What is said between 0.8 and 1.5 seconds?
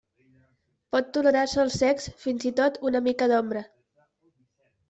Pot tolerar